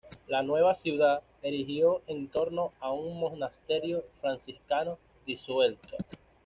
La 0.25 0.41
nueva 0.41 0.73
ciudad 0.73 1.21
se 1.39 1.49
erigió 1.49 2.01
en 2.07 2.27
torno 2.27 2.73
de 2.81 2.89
un 2.89 3.19
monasterio 3.19 4.03
franciscano 4.19 4.97
disuelto. 5.27 5.89